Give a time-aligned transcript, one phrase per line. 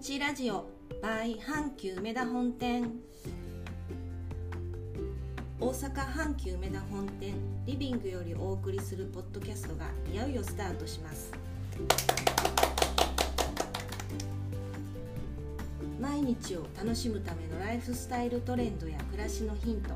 [0.00, 0.64] ちラジオ
[1.02, 2.90] by 阪急梅田本店。
[5.60, 7.34] 大阪阪急梅田本店
[7.66, 11.30] リビングよりお送りするポッドキャストがいよいよスタートします。
[16.00, 19.90] 毎日を楽しむためのライフスタイルトレンドや暮らしのヒント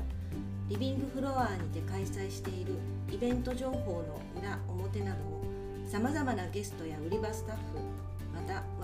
[0.69, 2.73] リビングフロアにて開催している
[3.11, 5.43] イベント情報の裏表などを
[5.87, 7.94] さまざまなゲストや売り場スタッフ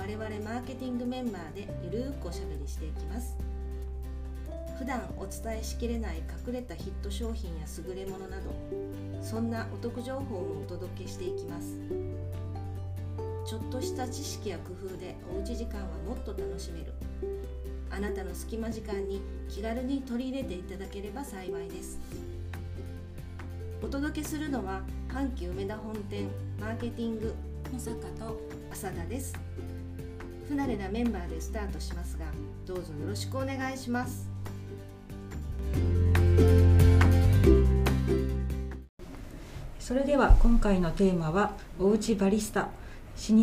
[0.02, 3.38] 我々マーケティングメンバーでゆるーくおしゃべりしていきます。
[4.80, 8.52] 普段お伝えしきれない隠れたヒット商品や優れものなど
[9.22, 11.78] そんなお得情報もお届けしていきます。
[13.46, 16.94] ちょっとした知識や工夫でおうち時間はもっと楽しめる。
[17.92, 22.00] あなたの隙間時間に気軽に取り入れていただければ幸いです。
[23.84, 26.28] お届けするのは阪急梅田本店
[26.60, 27.36] マーケティング
[27.72, 29.36] まさかと浅田です。
[30.52, 32.26] 不慣れなメンバーでスタートしますが
[32.66, 34.30] どうぞよろしくお願いします。
[39.80, 42.68] それでは今回のテーマはおうちバリスタ老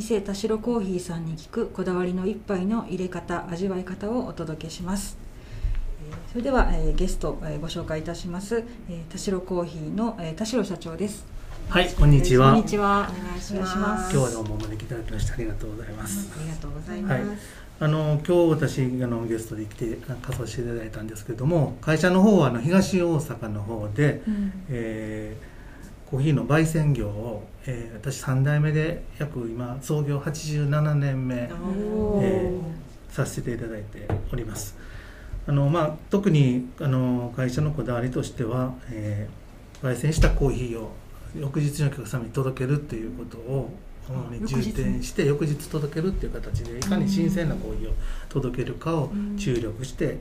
[0.01, 5.17] 舗田代コーヒーさんに聞くこだわりの一杯の入れ方味わい方をお届けします。
[6.31, 11.38] それでは、えーゲスト、えーご紹介いたします、えー田代コーヒーの、えー田代社長です。
[11.71, 12.47] はい、こんにちは。
[12.47, 16.31] 今こんにちはお願いしまますす日はどうもお招きいただきましてありがとうございます。
[16.35, 17.39] ありがとうございます、はい
[17.81, 32.61] あの今日私あのゲストで来て貸させていただいたんですけども、会社の方はあの東大阪の方で、うんえーコーヒーの焙煎業を、えー私3代目で約今創業87年目おーえ
[33.11, 34.75] させていただいております。
[35.47, 39.49] あのまあ、特にあの会社のこだわりとしては、えー
[39.87, 40.91] 焙煎したコーヒーを
[41.37, 43.71] 翌日のお客様に届けるっていうことを
[44.09, 47.95] 主に重点して翌日届けるっていう形でいかに新鮮なコーヒーを
[48.29, 50.19] 届けるかを注力して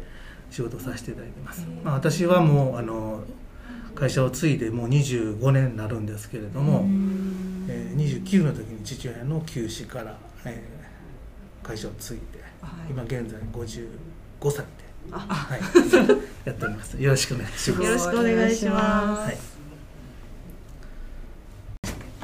[0.51, 1.66] 仕事をさせていただいてます。
[1.68, 3.23] うんまあ、私はもうあの
[3.95, 7.66] 会社を継いでもう25年になるんですけれども、うん。
[7.69, 10.78] えー29の時に父親の休止から、えー
[11.68, 12.91] 会社を継いで、はい。
[12.91, 13.88] 今現在55
[14.44, 14.63] 歳で、
[15.12, 15.59] あはい、
[16.45, 17.01] やっております。
[17.01, 17.84] よろしくお願いします。
[17.84, 19.28] よろしくお願いします。
[19.28, 19.56] はい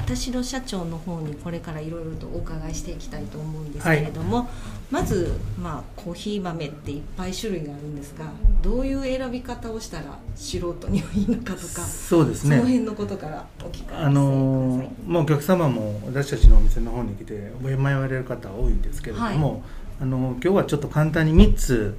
[0.04, 4.48] 田代社長の方にこれからいろいろとお伺いしていきたいと思うんですけれども、
[4.90, 8.26] まず、まあ、コーヒー豆っていっぱい種類があるんですが
[8.62, 12.56] どういう選び方をしたら素人にはいいのかとかそうですね。
[12.56, 19.62] その辺のことからお聞かせください、あのーまあ、お客様も私たちのお店の方に来て迷われる方多いんですけれども、
[20.00, 21.96] あの今日はちょっと簡単に3つ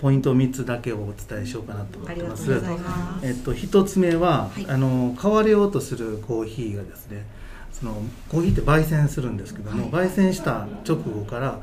[0.00, 2.48] ポイント3つだけをお伝えしようかなと思あってます。
[2.48, 4.66] りがとうございます、えっと、一つ目は、はい。
[4.68, 7.24] あの変われようとするコーヒーがですね
[7.72, 10.08] そのコーヒーって焙煎するんですけども、はい。
[10.08, 11.60] 焙煎した直後から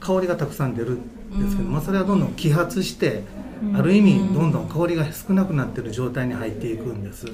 [0.00, 1.00] 香りがたくさん出るん
[1.40, 1.74] ですけどうん。
[1.74, 3.22] も、それはどんどん揮発して、
[3.62, 3.76] うん。
[3.76, 7.26] ある意味どんどん香りが少なくなってる状態に入っていくんです、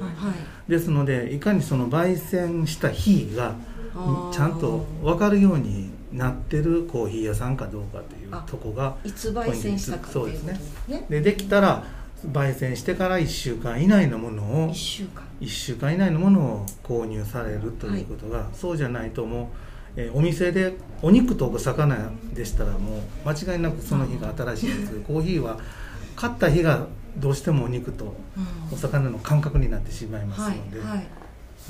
[0.69, 3.57] ですのでいかにその焙煎した火が
[4.33, 10.45] ちゃんと分かるようになってるコーヒー屋さんかどうかというとこがいつ焙煎したかっていうことです
[10.89, 11.07] ね。
[11.11, 11.85] でできたら
[12.33, 15.23] 焙煎してから1週間以内のものを1週間。
[15.41, 19.51] 1週間以内のものを購入されるということが、そうじゃないとも
[19.97, 25.59] う、えーお店でお肉とお魚でしたらもう間違いなくその日が新しいんですけどコーヒーは
[26.17, 26.87] 買った日が
[27.19, 28.15] どうしてもお肉と
[28.73, 31.07] お魚の感覚になってしまいますはいので、はい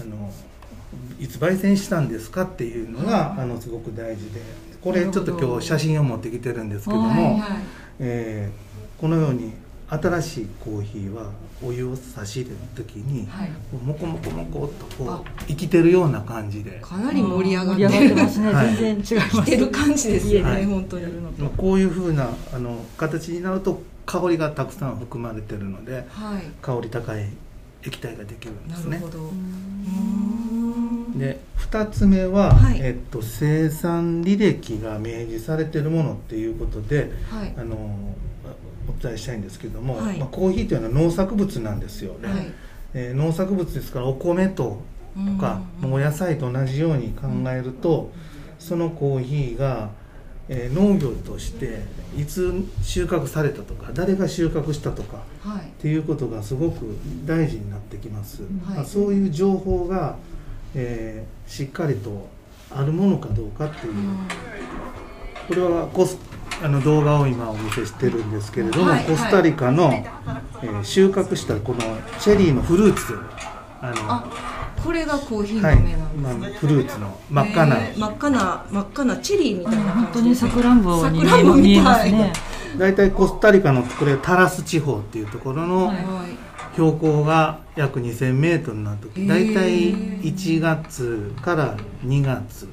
[0.01, 0.33] あの
[1.19, 4.41] いつ焙煎したんですかっていうのが、あのすごく大事で
[4.81, 7.63] これちょっと今日写真を持ってきてるんですけども、はいはい。
[7.99, 9.53] えーこのように
[9.89, 11.31] 新しいコーヒーは
[11.63, 13.51] お湯を差し入れる時に、はい。
[13.85, 15.17] もこもこもこっとこあ。
[15.17, 18.77] う生きてるような感じで、かなり盛り上がってますね、はい。
[18.77, 19.43] 全然違います。
[19.43, 20.65] きてる感じですよね、はい。
[20.65, 21.07] 本当に
[21.57, 26.43] こういうふうなあの形になると香りがたくさん含まれてるのではい。
[26.61, 27.29] 香り高い
[27.83, 28.97] 液体ができるんですね。
[28.97, 29.09] なるほ。
[29.13, 29.19] ど。
[29.25, 29.33] うー
[31.15, 31.19] ん。
[31.19, 32.81] で2つ目は、はい。
[32.81, 37.55] えっと、生産履歴が明示されてるものっていうことではい。
[37.57, 38.15] あの
[38.99, 40.19] お伝えしたいんですけども、はい。
[40.19, 42.53] まあ、コーヒーというのは農作物なんですよね、はい。
[42.95, 44.83] えー農作物ですからお米と
[45.15, 48.11] とか、うお野菜と同じように考えると、
[48.59, 49.91] そのコーヒーが、
[50.49, 51.83] えー農業として
[52.17, 52.53] いつ
[52.83, 55.63] 収穫されたとか誰が収穫したとかはい。
[55.63, 58.77] っていうことがすごく大事になってきます、はい。
[58.77, 60.17] まあ、そういう情報が、
[60.75, 62.29] えーしっかりと
[62.71, 63.95] あるものかどうかっていう、
[65.47, 66.17] これはコス
[66.63, 71.81] あの動画を今お見せしてるんですけれども、はいコスタリカの、えー収穫したこの
[72.21, 73.19] チェリーのフルーツ
[73.83, 74.25] あのあ
[74.83, 75.93] これがコーヒーはい豆
[76.23, 81.71] なんです、まあ、フルーツの真っ赤な、へー真っ赤な真っ赤なチェリーみたいな本当感じにさくらんぼに見さくらんぼみたい。
[81.71, 82.33] 見えますね
[82.79, 85.93] 大体コスタリカのこれタラス地方っていうところの
[86.73, 92.69] 標高が約2000メートルの時大体1月から2月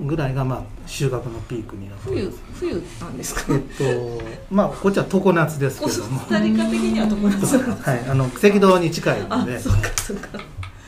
[0.00, 3.44] ぐらいがまあ収穫のピークになって冬冬なんですか？
[3.54, 9.56] えっとまあこっちは常夏ですけコスどもタリカ的にはどこなんですかはいあの赤道に近いので。
[9.56, 10.28] あそうかそうか。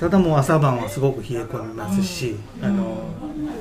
[0.00, 3.04] ただもう朝晩はすごく冷え込みますし、あの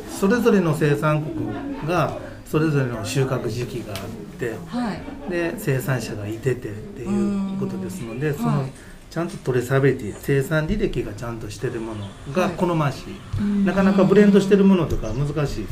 [0.10, 1.48] それぞれの生産国
[1.88, 4.00] がそれぞれの収穫時期があっ
[4.40, 5.02] てはい。
[5.30, 8.72] で生産者がいててっていうことですので、そのはい
[9.14, 12.56] ちゃんとトレーサビリティ生産履歴がちゃんとしてるものがはい。
[12.56, 15.68] 好ましい、なかなかブレンドしてるものとか難しい。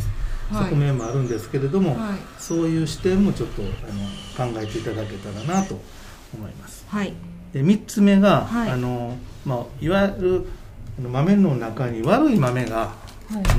[0.54, 0.70] はい。
[0.70, 2.20] 側面もあるんですけれども、はい。
[2.38, 5.82] そういう視点もちょっとあの考えていただけたらなと
[6.36, 6.86] 思います。
[6.88, 7.16] はい。
[7.52, 8.70] で3つ目が、はい。
[8.70, 10.48] あのまあ、いわゆる
[11.02, 12.94] 豆の中に悪い豆が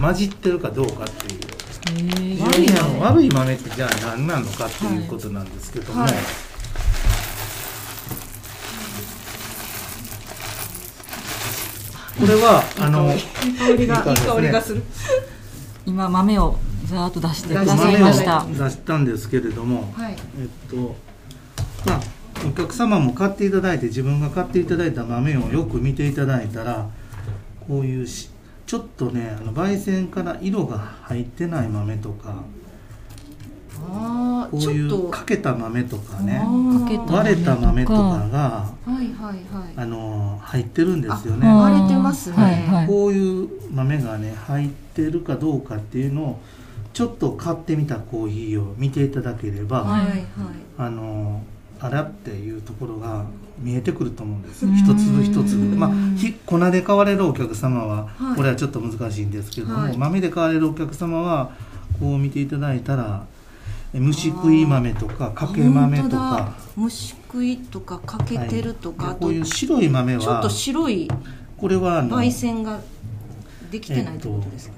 [0.01, 6.13] 混じってるかどうかっていう、へ悪いー豆悪い豆ってじゃあ何なのかっていうことなんですけども、はい
[12.19, 13.21] これはあのいい
[13.57, 14.05] 香りが。
[14.09, 14.83] いい香りがする。
[15.87, 18.47] 今豆をざーっと出してくだました。
[18.47, 20.17] 出したんですけれども、はい。
[20.41, 20.97] えっと
[21.87, 22.01] まあ
[22.47, 26.89] お客様も買っていただいて自分が買っていただいた豆をよく見ていただいたら
[27.67, 28.31] こういうし
[28.67, 32.43] ちょっとねあの焙煎から色が入ってない豆とか。
[33.85, 36.45] ああこういうかけた豆とかね
[37.09, 37.97] 割れた豆とか
[38.31, 39.73] がはいはいはい。
[39.77, 41.49] あの入ってるんですよね。
[41.49, 42.37] あ割れてますね。
[42.37, 42.67] はい。
[42.67, 46.41] はいこういう豆がね入ってるかどうかっていうのを
[46.93, 50.25] ちょっと買ってみたコーヒーを見ていただければ、はいはい。
[50.77, 51.43] あの
[51.81, 53.25] あらっていうところが
[53.59, 54.67] 見えてくると思うんです。
[54.67, 55.23] うん一粒。
[55.25, 58.37] 一粒まあひ粉で買われるお客様ははい。
[58.37, 59.97] これはちょっと難しいんですけども、はい。
[59.97, 61.53] 豆で買われるお客様は
[61.99, 63.25] こう見ていただいたら
[63.95, 66.57] え蒸し食い豆とかかけ豆とか。
[66.79, 71.11] 蒸し食いとかかけてるとか、あはいでことういう白い豆はちょっと白い
[71.57, 72.81] これはあの焙煎が
[73.71, 74.75] できてないってことですか、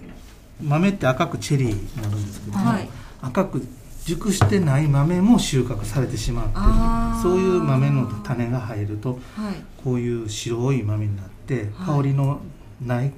[0.63, 2.89] 豆って赤くチェリーになるんですけども、はい。
[3.23, 3.67] 赤く
[4.05, 9.55] 熟してない豆も収穫されてしまってそういう豆の種が入るとはい。
[9.83, 11.97] こういう白い豆になってはい。
[11.97, 12.41] 香りの
[12.85, 13.13] ない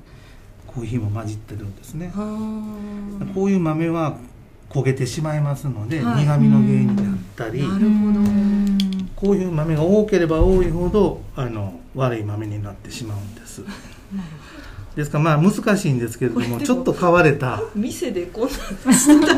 [0.66, 2.12] コーヒーも混じってるんですね、
[3.34, 4.18] こういう豆は
[4.76, 6.24] 焦げてしまいますので、はい。
[6.24, 8.20] 苦味の原因になったりなるほど。
[9.16, 13.62] こういう豆が多ければ多いほどあの悪い豆になってしまうんです。
[14.94, 17.62] ですからまあ難しいんですけれどももちょっと買われた。
[17.74, 18.48] 店でこん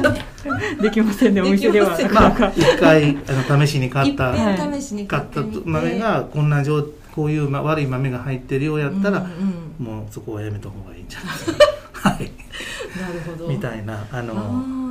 [0.03, 0.15] な
[0.83, 1.97] できませんねお店では。
[2.13, 11.59] まあ一回あの試しに買っ一た遍試しに買買った豆がこんな状こういうま悪い豆が入ってるようやったら、うんうんもうそこはやめた方がいいんじゃないですか
[12.11, 12.33] はい。
[13.01, 13.49] なるほど。
[13.49, 14.88] みたいなあの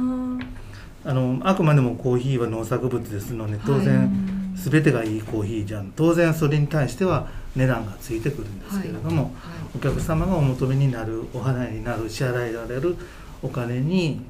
[1.08, 5.92] ああのあくまでもコーヒーは農作物ですので当然、全てがいいコーヒーじゃん。
[5.96, 9.32] 当然それに対しては値段がついてくるんですけれども、はい。
[9.76, 12.96] お客様がお求めになるお払いになる支払いられる
[13.42, 14.22] お金に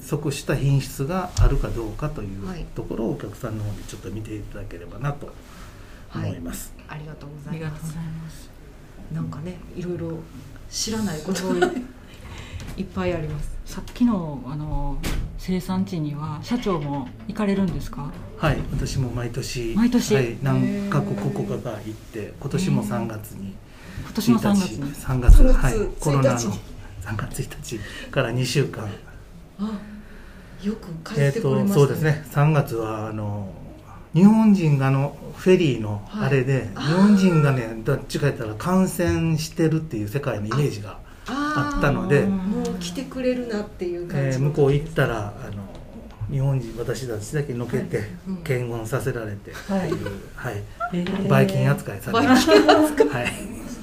[0.00, 2.64] 即した品質があるかどうかというはい。
[2.74, 5.32] ところをお客さんの方でちょっと見ていただければなと
[6.14, 6.72] 思います。
[6.88, 8.50] ありがとうごありがとうざいますございます。
[9.12, 10.18] なんかねいろいろ
[10.70, 11.70] 知らないことが
[12.76, 14.98] いっぱいありますさっきのあの
[15.38, 18.10] 生産地には社長も行かれるんですか？
[18.38, 20.14] はい、私も毎年毎年？
[20.14, 23.54] はい、何カ国国かが行って今年も3月に
[24.02, 28.88] 今年の3月に？3月3月はい1コロナの日3月1日から2週間。
[29.58, 29.78] あ
[30.62, 32.24] よく帰えっ、ってこれましたとそうですね。
[32.32, 33.52] 3月はあの
[34.14, 36.26] 日本人があのフェリーのはい。
[36.28, 36.86] あれで、あー。
[36.86, 40.98] 日本人がねどっちか言ったら感染してるっていう世界のイメージが、
[41.54, 44.22] ああったのでーもう来てくれるなっていう感じ。
[44.22, 45.62] のえー向こう行ったらあの
[46.30, 48.06] 日本人私たちだけのけて、はい。
[48.28, 48.36] うん。
[48.38, 49.90] 検温させられてはい。
[50.34, 50.62] はい。
[50.94, 51.28] えー。
[51.28, 52.26] バイキン扱いされて。
[52.26, 52.38] はい。
[52.38, 52.52] そ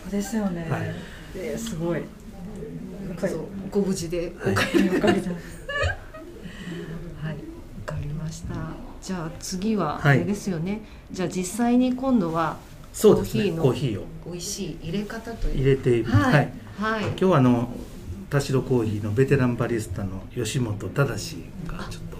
[0.07, 0.95] うですよね、はい。
[1.35, 2.01] えーすごい。
[3.19, 4.55] そうご無事でおはい。
[4.57, 5.35] 帰りわかりましたは
[7.31, 7.39] い、わ
[7.85, 8.55] かりました。
[9.01, 10.17] じゃあ次ははい。
[10.17, 10.81] あれですよね。
[11.11, 12.57] じゃあ実際に今度は
[12.93, 13.43] そうですね。
[13.43, 15.55] コーヒーのコーヒーを美味しい入れ方という。
[15.57, 17.03] 入れている、はいはいはい。
[17.07, 17.69] 今日はあの
[18.29, 21.13] 田代コーヒーのベテランバリスタの吉本忠が
[21.89, 22.17] ちょっと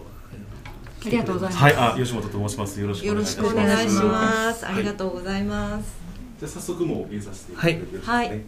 [1.06, 2.80] ありがとうございますはい、あ、吉本と申します。
[2.80, 3.50] よろしくお願いします。
[3.50, 4.68] しくお願いしまます。
[4.68, 4.96] ありがう。
[4.96, 5.96] とうございます。
[6.40, 8.02] じゃあ早速もう入れさせていただいてね。
[8.04, 8.40] はいはい。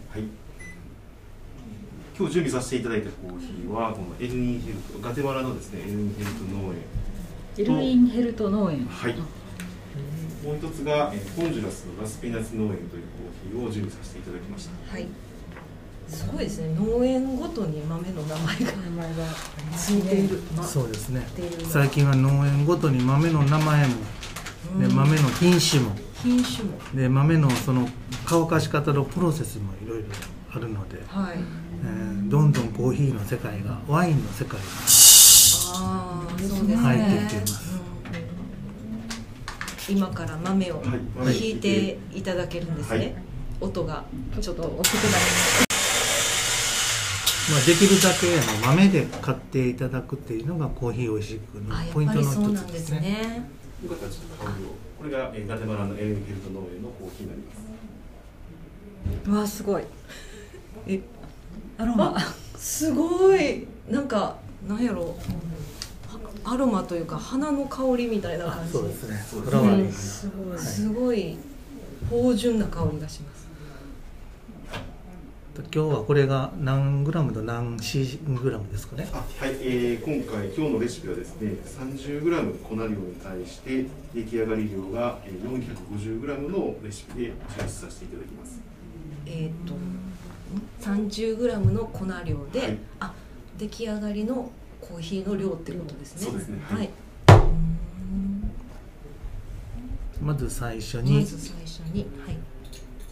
[2.16, 7.04] 今日準備させていただいたコーヒーはこのエルニーヘルトガテマラのですねエルニーヘルト農園。
[7.56, 9.14] エルインヘルト農園はい。
[10.44, 14.92] もう一つが、えー、ホンジュラスのラスピナス農園というコーヒーを準備させていただきました。
[14.92, 15.06] はい。
[16.08, 16.74] すごいですね。
[16.78, 19.24] 農園ごとに豆の名前が名前が
[19.74, 21.26] ついている、まそうですね。
[21.66, 23.94] 最近は農園ごとに豆の名前も、
[24.78, 24.94] でうん。
[24.94, 25.96] 豆の品種も。
[26.22, 26.78] 品種も。
[26.94, 27.88] で豆のその
[28.26, 30.04] 乾かし方のプロセスもいろいろ
[30.52, 31.36] あるので、はい。
[31.84, 34.66] えーどんどんコーヒーの世界がワインの世界が。
[35.76, 36.76] ああそうですね。
[36.76, 37.23] 入ってきていますうん
[39.88, 40.82] 今から豆を
[41.26, 43.14] 引いていただけるんですね、はい。
[43.60, 44.04] 音が
[44.40, 45.14] ちょっと大きくなり
[47.50, 53.00] まあ、できるだけあの豆で買っていただくっていうのがコーヒーを美味しくのあやポイントのっぱりそう一なんですつですね。
[53.00, 53.50] ね
[53.82, 59.30] よかったらちょっと香りをこれが、えー、ガテマラのエレンフェルト農園のコーヒーになります。
[59.30, 59.82] うわすごい。
[60.86, 61.00] え
[61.76, 62.16] アロマ？
[62.56, 63.66] すごい。
[63.90, 65.14] なんかなんやろは
[66.44, 68.72] アロマというか花の香りみたいなあ感じ。
[68.72, 69.16] そうですね。
[69.42, 71.36] フラワーすごいはいすごい
[72.10, 73.44] 芳醇な香りがします。
[75.72, 79.08] 今日はこれが何グラムと何 C グラムですかね？
[79.12, 88.60] あはい、えー、今回今日のレシピはですね 30g 粉量に対して出来上がり量がえー 450g のレシピで抽出させていただきます。
[89.26, 89.74] えっ、と
[90.82, 92.78] 30g の粉量で、はい。
[93.00, 93.14] あ
[93.56, 94.50] 出来上がりの
[94.86, 96.26] コーヒーの量ってことですね。
[96.26, 96.58] そうですね。
[96.68, 96.90] は、はい。
[100.22, 102.34] まず最初まにず最初にはい。
[102.34, 102.40] 今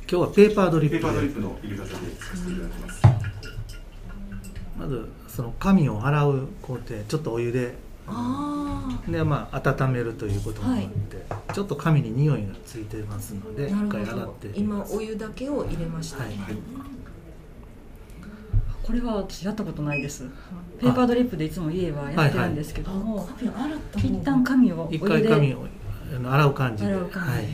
[0.07, 0.99] 日はペーパードリップ。
[0.99, 3.02] ペーパードリッでプの入れ方でさせていただきます。
[4.79, 7.75] まずその紙を洗う工程ちょっとお湯で。
[8.05, 11.25] あでまあ温めるということもあって、
[11.55, 14.05] ちょっと紙に匂いがついてますのあで一なるほど。
[14.05, 16.57] 回洗って今お湯だけを入れました、はいはい
[18.83, 20.29] これは私やったことないです。
[20.81, 25.67] ペーパードリップでいつも家はやってるんですけども、紙を洗った方が一旦紙を一で回紙を
[26.25, 26.93] 洗う感じで。
[26.93, 27.31] 洗う感じ。
[27.31, 27.45] はい、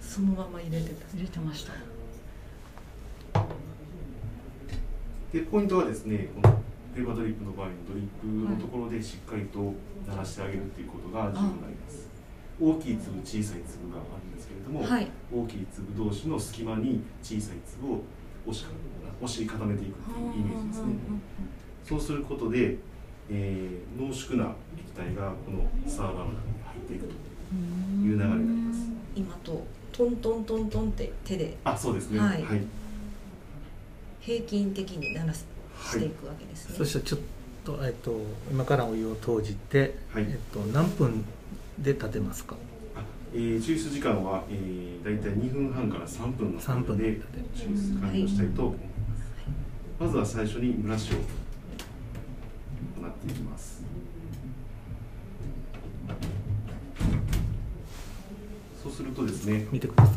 [0.00, 1.16] そのまま入れてた。
[1.16, 1.72] 入れてました。
[5.32, 6.54] でポイントはですねこの
[6.94, 9.74] ペーパードリップの場合のドリップのところでしっかりと
[10.08, 12.08] 鳴らしてあげるっていうことが重要になります。
[12.60, 15.08] 大きい粒小さい粒があるんですけれども、はい。
[15.32, 18.02] 大きい粒同士の隙間に小さい粒を
[18.46, 18.70] 押しか
[19.22, 20.92] 押し固めていくっていうイメージですね。
[21.84, 22.76] そうすることで、
[23.28, 27.12] えー濃縮な液体がこのサーバーの中に入っていくと
[28.04, 28.88] いう流れになります。
[29.14, 31.56] 今とトントントントンって手で。
[31.64, 32.18] あそうですね。
[32.20, 32.42] はい。
[32.42, 32.62] はい、
[34.20, 35.46] 平均的に鳴らす
[35.84, 37.20] していくわけですね、そしてちょっ
[37.64, 38.20] と,、えっと
[38.50, 40.24] 今からお湯を投じて、はい。
[40.24, 41.24] えっと、何分
[41.78, 42.54] で立てますか？
[42.54, 42.56] あ
[43.32, 47.20] えー抽出時間は、えー、大体2分半から3分の3分で。
[47.54, 48.84] 抽出完了したいと思いま
[49.16, 49.22] す、
[50.00, 51.14] まずは最初に蒸らしを
[53.00, 53.82] 行っていきます。
[58.82, 60.14] そうするとですね、見てください。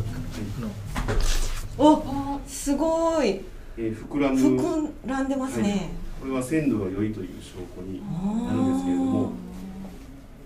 [1.78, 1.86] あの。
[1.92, 3.42] おすごい。
[3.78, 4.40] えー膨らむ。
[4.40, 5.90] 膨らんでますね、
[6.20, 8.02] これは鮮度が良いという証拠に
[8.48, 9.34] なるんですけれども、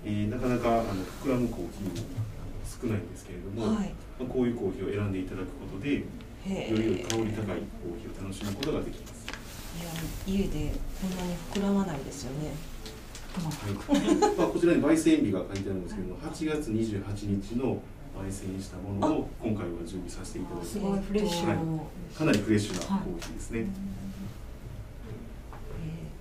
[0.03, 0.83] えーなかなかあの
[1.23, 2.26] 膨らむコーヒーも
[2.79, 3.93] 少ないんですけれども、はい。
[4.19, 6.01] まあ、こういうコーヒーを選んでいただくことでよ
[6.45, 9.27] へり良いえ香り高いコーヒーを楽しむことができます。
[10.27, 12.53] いや家でこんなに膨らまないですよね。
[13.37, 17.81] はい、まあこちらに焙煎日が書いてあるんですけれども、8月28日の
[18.17, 22.15] 焙煎したものを今回は準備させていただいて、すごいフレッシュはい。
[22.15, 23.59] かなりフレッシュなコーヒーですね。
[23.59, 23.67] えー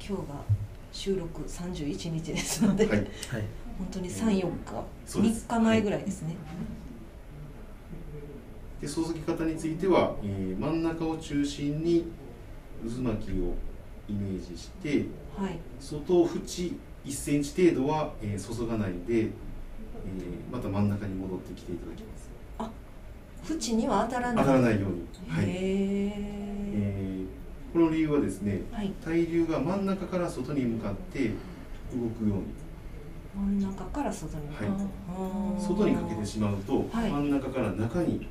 [0.09, 0.37] 今日が
[0.93, 3.09] 収録31日ですので、はい、はい
[3.79, 4.51] 本当に34日
[5.05, 5.47] そうです。
[5.49, 6.35] 3日前ぐらいですね、
[8.81, 12.07] で注ぎ方については、えー真ん中を中心に
[12.83, 13.55] 渦巻きを
[14.09, 15.07] イメージして
[15.37, 15.59] はい。
[15.81, 19.31] 外縁1センチ程度は、えー注がないで、えー
[20.53, 22.27] また真ん中に戻ってきていただきます。
[23.49, 24.45] 縁には当たらない。
[24.45, 25.45] 当たらないように、はい。
[25.49, 27.27] えー
[27.73, 28.91] この理由はですねはい。
[29.05, 31.29] 対流が真ん中から外に向かって
[31.93, 32.45] 動くように
[33.37, 35.61] 真ん中から外に、はい。
[35.61, 37.11] 外にかけてしまうと、はい。
[37.11, 38.27] 真ん中から中に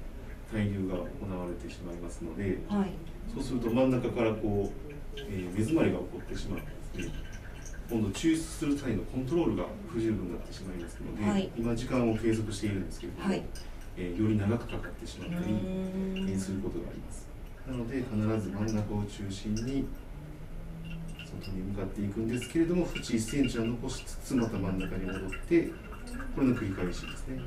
[0.51, 0.99] 対流が行
[1.39, 2.91] われてしまいますのではい。
[3.33, 7.13] そうすると真ん中からこう、えー目詰まりが起こってしまってですね
[7.89, 11.51] 今度抽出する際のコントロールが不十分になってしまいますので、はい。
[11.55, 13.43] 今時間を継続しているんですけれども、はい。
[13.97, 17.27] えーより長くかかってしまうったり、することがあります。
[17.67, 19.85] なので必ず真ん中を中心に
[21.41, 25.69] 外に向かっていくんですけれども縁1センチは残しつつまた真ん中に戻って
[26.35, 27.39] これの繰り返しですね。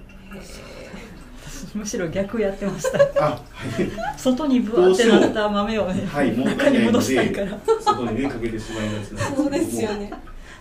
[1.75, 3.25] むしろ逆やってました。
[3.25, 4.19] あはい。
[4.19, 7.59] 外にブワってなった豆をね、はい、もった中に戻したいから。
[7.81, 10.13] 外にねかけてしまいがちなんですそうですよね。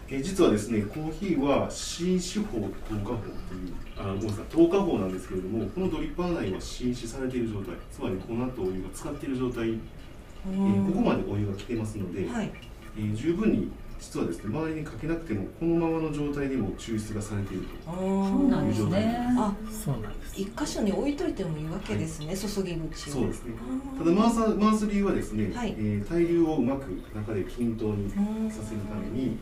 [0.09, 12.51] え実はですねコーヒーは新種法透過法というあごめんなさい透過法なんですけれどもこのドリッパー内は浸止されている状態つまり粉とお湯が使っている状態えーここまでお湯が来てますので、はい
[12.97, 18.03] えー十分に実はですね周りにかけなくてもこのままの状態でも抽出がされているとそそ
[18.37, 19.25] うなんですね。
[19.39, 20.39] あそうなんです。
[20.39, 23.53] 一箇所に置いといてもいいわけですね、注ぎ口をそうですね。
[23.99, 25.73] あただ回す回す理由はですね、はい。
[25.79, 26.83] えー対流をうまく
[27.15, 29.37] 中で均等にうんさせるために、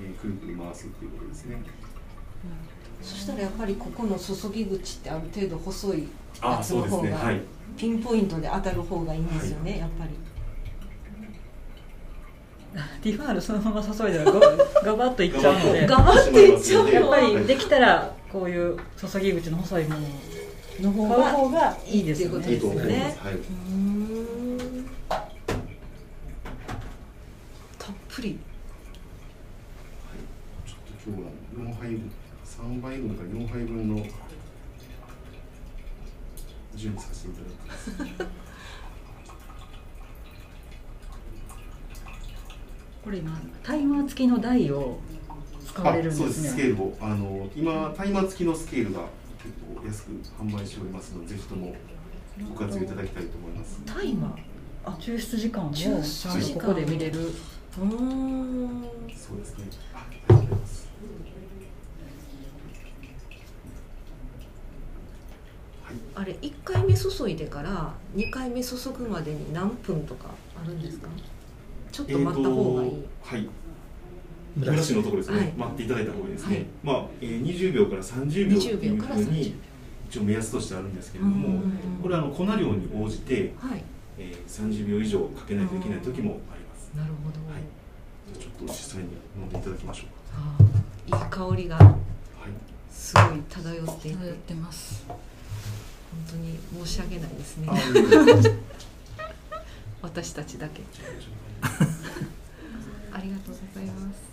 [0.00, 1.62] えーくるくる回すっていうことですね。
[3.02, 6.08] そしたらやっぱりここの注ぎ口ってある程度細い
[6.40, 7.42] あやつの方がはい。
[7.76, 10.10] ピンポイントで当たる方がいいんですよね、やっぱり
[13.02, 14.40] ティファールそのまま注いだらガ
[14.92, 15.86] ガバッといっちゃうので。
[15.86, 20.00] ガバッといっちゃうやっぱはいりできたらこういう注ぎ口の細いものを
[20.80, 22.50] の方が方がいいですよね。
[22.50, 22.88] いいっていうことです。
[22.88, 23.34] ねはい、
[27.78, 28.38] たっぷり。
[30.66, 32.12] ちょっと今日は4杯分
[32.44, 34.06] 3杯分から4杯分の
[36.74, 38.47] 準備させていただきます
[43.08, 44.98] これ今タイマー付きの台を
[45.66, 46.42] 使われるんそうでねです。
[46.44, 46.94] すスケールを。
[47.00, 49.00] あの今タイマー付きのスケールが
[49.42, 51.74] 結構安く販売しておりますのでぜひとも
[52.50, 53.80] ご活用いただきたいと思います。
[53.86, 54.38] タイマー？
[54.84, 55.72] あ抽出時間も？
[55.72, 56.60] ちゃん抽出時間。
[56.60, 58.84] とここで見れるうーん
[59.16, 59.64] そうですね。
[59.94, 60.88] あありがとうございます。
[65.82, 65.96] はい。
[66.14, 70.26] あれ1回目注いでから2回目注ぐまでに何分とか
[70.62, 71.08] あるんですか？
[71.92, 73.48] ちょっと待った方がいい、えーとはい。
[74.56, 75.52] ブラシのところですね、はい。
[75.56, 76.66] 待っていただいた方がいいですね、はい。
[76.82, 79.02] まあ、えー、20秒から30秒って20いう秒。
[79.02, 79.54] から30ふうに
[80.10, 81.62] 一応目安としてあるんですけれども、
[82.02, 83.82] これはあの粉量に応じて、はい。
[84.18, 87.62] えー、30秒以上かけないといけない時もあります、なるほど、はい。
[88.32, 91.78] じゃあちょっと実際に飲んでいただきましょうあーいい香りが。
[91.78, 91.94] かはい。
[92.90, 94.26] すごい漂っていて。
[94.26, 95.04] やってます。
[95.06, 95.16] 本
[96.30, 97.68] 当に申し訳ないですね。
[97.70, 98.56] あいいですね
[100.18, 100.82] 私たちだけ。
[103.12, 104.28] ありがとうございます。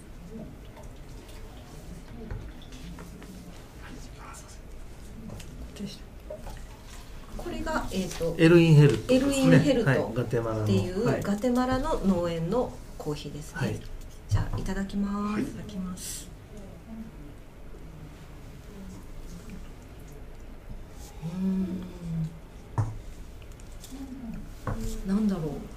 [7.38, 9.18] これが、えー、とエルインヘルトね。
[9.18, 10.64] エルインヘルトはい、ガテマラの。
[10.64, 11.22] っていう、はい。
[11.22, 13.80] ガテマラの農園のコーヒーですね、はい。
[14.28, 15.44] じゃあいただきます、はい。
[15.44, 16.28] いただきます。
[21.24, 21.86] うーん。
[25.06, 25.75] なんだろう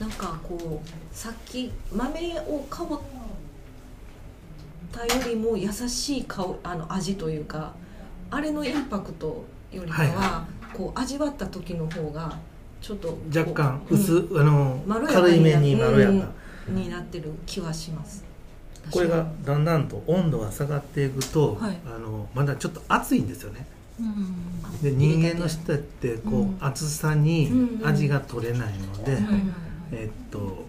[0.00, 3.00] なんかこうさっき豆をかぼっ
[4.92, 7.72] たよりも優しい香あの味というか
[8.30, 12.38] あれのインパクトよりかは、はいこう味わった時の方が
[12.80, 13.98] ちょっと若干うん。
[13.98, 16.12] 薄、あの軽いめにまろやか、
[16.68, 18.22] うんになってる気はします。
[18.90, 21.78] これがだんだんと温度が下がっていくと、はい。
[21.86, 23.66] あのまだちょっと熱いんですよね。
[23.98, 24.82] うん。
[24.82, 26.56] で人間の舌ってこう、うん。
[26.60, 29.54] 熱さにうん味が取れないので、ん
[29.92, 30.64] えっと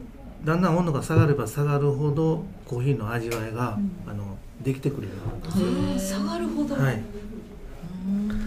[0.46, 3.92] だんだん温度が下がれば下がるほどコーヒーの味わいが、うん。
[4.10, 7.02] あのできてくるようになるんです下がるほど、はい、
[8.08, 8.28] うん。
[8.28, 8.38] なん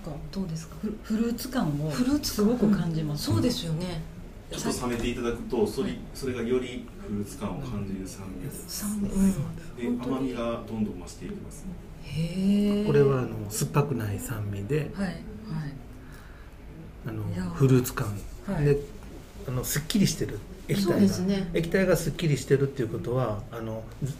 [0.00, 0.76] かどうですか？
[0.82, 4.02] フフルーツ感をフルーツすごく感じます、そうですよね。
[4.50, 8.64] ちょっと冷めていただくとそれそれがよりフルーツ感を感じる酸味です。
[8.80, 9.08] 酸味。
[9.08, 9.98] うん。
[9.98, 11.66] で甘みがどんどん増していきます。
[12.02, 15.06] へえこれはあの酸っぱくない酸味ではい。
[15.06, 15.16] はい。
[17.06, 18.08] あのフルーツ感、
[18.46, 18.64] はい。
[18.64, 18.78] で
[19.48, 20.38] あのすっきりしてる。
[20.68, 21.50] 液そう体が、ですね。
[21.54, 24.14] 液体がすっきりしてるっていうことはあのず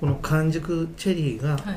[0.00, 1.76] この完熟チェリーが、はい。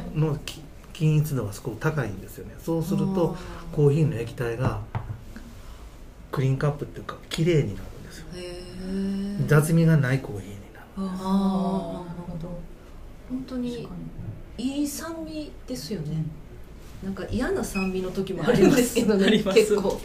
[0.96, 2.56] 均一度がすごく高いんですよね。
[2.58, 4.80] そうするとあコーヒーの液体が
[6.32, 8.26] クリーンカップっていうか綺麗になるんですよ。
[8.34, 10.86] ーへえ雑味がないコーヒーになる。
[10.98, 12.60] ああなるほど。
[13.30, 13.90] 本当に
[14.58, 16.24] いい酸味ですよね。
[17.04, 19.60] なんか嫌な酸味の時もあるんですけどねあります。
[19.60, 20.00] 結構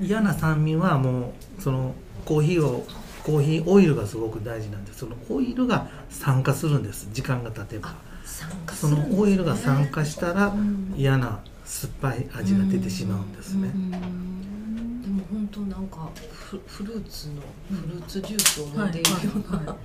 [0.00, 2.86] 嫌な酸味はもうそのコーヒーを
[3.24, 5.00] コーヒーオイルがすごく大事なんです。
[5.00, 7.08] そのオイルが酸化するんです。
[7.12, 7.88] 時間が経てば。
[7.90, 10.94] あ酸化すそるんです、ね、のオイルが酸化したらうん。
[10.96, 13.68] 嫌な酸っぱい味が出てしまうんですね。
[13.74, 15.02] うん。
[15.02, 19.76] でも本当なんかフフルーツのフルーツジュースを飲んでいるような、はいはい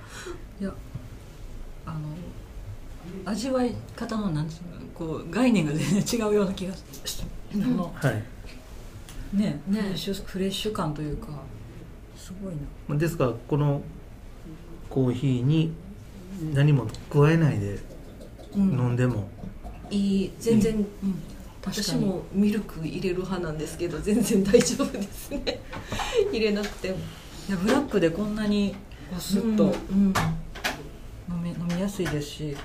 [0.60, 0.64] い。
[0.64, 0.74] や
[1.86, 1.98] あの
[3.24, 6.82] 味わい方のなんていうのこう概念が全然違うような気がし
[7.18, 7.24] て
[7.58, 8.24] はい
[9.32, 9.80] ねね。
[9.80, 11.28] フレッシュフレッシュ感というか
[12.16, 12.54] すごい
[12.88, 12.96] な。
[12.96, 13.82] ですからこの
[14.88, 15.72] コーヒーに
[16.52, 17.78] 何も加えないで
[18.54, 18.62] うん。
[18.72, 19.28] 飲んでも、
[19.90, 20.32] いい。
[20.38, 20.86] 全然、うん。
[21.64, 25.60] 私もミルク入れる派なんですけど全然大丈夫ですね。
[26.32, 26.96] 入れなくても。
[26.96, 28.74] いやブラックでこんなに
[29.10, 30.12] こうスッとうんうん。
[31.34, 32.44] 飲み,、飲みやすいですし。
[32.44, 32.56] へ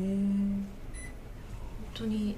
[0.00, 0.66] え本
[1.94, 2.34] 当に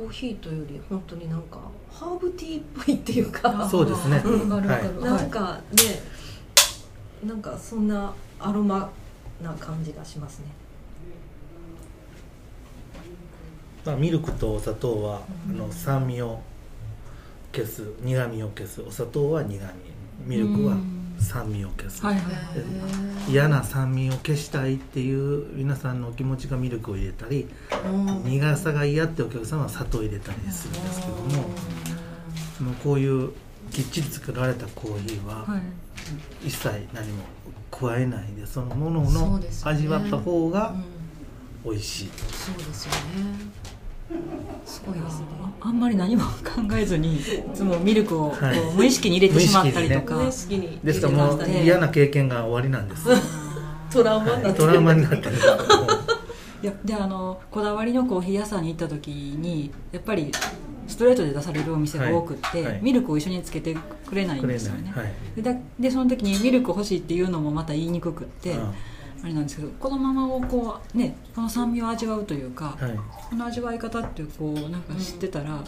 [0.00, 1.60] コーヒーというより本当になんか
[1.92, 3.52] ハーブティーっぽいっていうか。
[3.68, 4.16] そうですね。
[4.16, 5.00] わかるわかる。
[5.02, 6.02] なんかね
[7.26, 8.88] なんかそんなアロマ
[9.42, 10.46] な感じがしますね。
[13.84, 16.40] まあ、ミルクとお砂糖は、あの酸味を
[17.52, 18.80] 消す苦味を消す。
[18.80, 19.72] お砂糖は苦味。
[20.24, 20.76] ミルクは
[21.20, 23.30] 酸味を消す、はいはい。
[23.30, 27.48] 嫌な酸味を消したいっていう皆さんのお気持ちがミルクを入れたり、
[28.24, 31.50] 苦さが嫌ってお客さんは砂糖を入れたりするんですけども、
[32.58, 33.32] そのこういう
[33.70, 35.62] きっちり作られたコーヒーははい。
[36.48, 37.22] 一切何も
[37.70, 40.84] 加えないでそのものの味わった方がうん。
[41.62, 42.98] 美味しい、そうですよね
[44.64, 45.26] すごいですね。
[45.42, 47.20] ああんまり何も考えずにい
[47.54, 48.34] つもミルクを
[48.76, 50.78] 無意識に入れてしまったりとか、無意識に。
[50.82, 53.08] ですからもう嫌な経験が終わりなんです、
[53.90, 54.54] トラウマになはい、ってる。
[54.54, 55.22] トラウマになってる。
[56.62, 60.30] いやであのこだわりのコーヒー屋さんに行った時にやっぱり
[60.86, 62.72] ストレートで出されるお店が多くって、はい。
[62.72, 63.74] はいミルクを一緒につけて
[64.06, 65.12] くれないんですよね、はい。
[65.80, 68.74] でその時にミルク欲しいっていうのもまた言いにくくって、うん
[69.22, 72.96] あれなんですけどこのままをこうねこの酸味を味わうというか、はい。
[73.30, 75.62] この味わい方ってこうなんか知ってたら、うん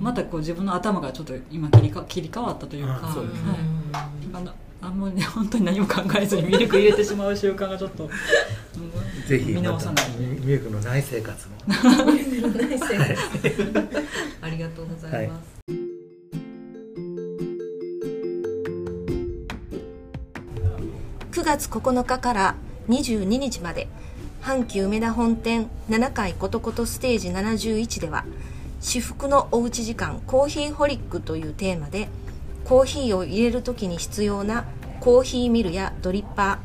[0.00, 3.50] またこう自分の頭がちょっと今切りか切り替わったというかあそうですね。
[3.50, 3.60] はい、
[4.34, 8.10] あのあんまりね本当に何も考えずにミルク入れてしまう習慣がちょっと、うん
[9.26, 10.10] ぜひ見直さない。
[10.18, 11.54] ミミルクの内生活も。
[11.66, 11.76] 内
[12.78, 13.04] 政
[14.40, 15.58] ありがとうございます、
[21.32, 22.54] 9月9日から
[22.88, 23.88] 22日まで。
[24.42, 28.24] 阪急梅田本店7階ことことステージ71では
[28.80, 32.08] 至福のおうち時間コーヒーホリックというテーマで
[32.64, 34.64] コーヒーを入れる時に必要な
[35.00, 36.60] コーヒーミルやドリッパ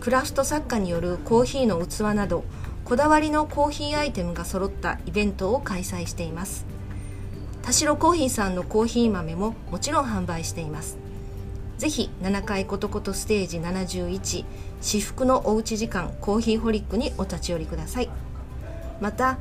[0.00, 2.44] ークラフト作家によるコーヒーの器など
[2.84, 6.64] こだわりのコーヒーアイテムが揃ったイベントを開催しています。
[7.62, 10.96] 田代コーヒーさんのコーヒー豆ももちろん販売しています。
[11.78, 14.44] ぜひ7階ことことステージ71
[14.80, 18.10] 至福のおうち時間コーヒーホリックにお立ち寄りください。
[19.00, 19.38] また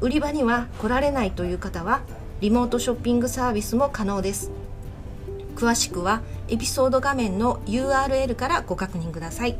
[0.00, 2.00] 売り場には来られないという方は
[2.40, 4.50] リモートショッピングサービスも可能です。
[5.54, 9.56] 詳しくはエピソード画面の URL からご確認ください。